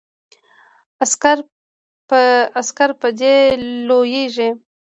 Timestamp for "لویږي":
3.87-4.49